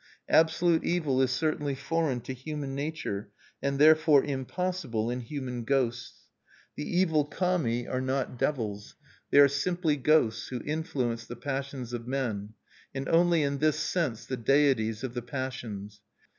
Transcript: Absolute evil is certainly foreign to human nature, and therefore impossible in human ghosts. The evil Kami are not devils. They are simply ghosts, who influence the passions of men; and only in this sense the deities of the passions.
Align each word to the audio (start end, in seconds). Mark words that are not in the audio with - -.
Absolute 0.29 0.83
evil 0.83 1.21
is 1.21 1.29
certainly 1.29 1.75
foreign 1.75 2.21
to 2.21 2.33
human 2.33 2.73
nature, 2.73 3.29
and 3.61 3.77
therefore 3.77 4.23
impossible 4.23 5.11
in 5.11 5.19
human 5.19 5.63
ghosts. 5.63 6.23
The 6.75 6.89
evil 6.99 7.23
Kami 7.23 7.87
are 7.87 8.01
not 8.01 8.35
devils. 8.39 8.95
They 9.29 9.37
are 9.37 9.47
simply 9.47 9.97
ghosts, 9.97 10.47
who 10.47 10.63
influence 10.65 11.27
the 11.27 11.35
passions 11.35 11.93
of 11.93 12.07
men; 12.07 12.55
and 12.95 13.07
only 13.09 13.43
in 13.43 13.59
this 13.59 13.77
sense 13.79 14.25
the 14.25 14.37
deities 14.37 15.03
of 15.03 15.13
the 15.13 15.21
passions. 15.21 16.01